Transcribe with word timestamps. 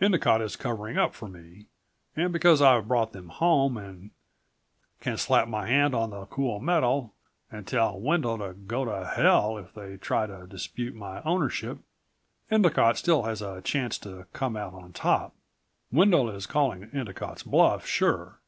Endicott 0.00 0.40
is 0.40 0.54
covering 0.54 0.96
up 0.96 1.12
for 1.12 1.26
me 1.26 1.66
and 2.14 2.32
because 2.32 2.62
I've 2.62 2.86
brought 2.86 3.10
them 3.10 3.30
home 3.30 3.76
and 3.76 4.12
can 5.00 5.16
slap 5.18 5.48
my 5.48 5.66
hand 5.66 5.92
on 5.92 6.10
the 6.10 6.26
cool 6.26 6.60
metal 6.60 7.16
and 7.50 7.66
tell 7.66 7.98
Wendel 7.98 8.38
to 8.38 8.52
go 8.52 8.84
to 8.84 9.10
hell 9.16 9.58
if 9.58 9.74
they 9.74 9.96
try 9.96 10.28
to 10.28 10.46
dispute 10.46 10.94
my 10.94 11.20
ownership 11.24 11.78
Endicott 12.48 12.96
still 12.96 13.24
has 13.24 13.42
a 13.42 13.60
chance 13.60 13.98
to 13.98 14.26
come 14.32 14.56
out 14.56 14.72
on 14.72 14.92
top. 14.92 15.34
Wendel 15.90 16.30
is 16.30 16.46
calling 16.46 16.88
Endicott's 16.92 17.42
bluff, 17.42 17.84
sure. 17.84 18.38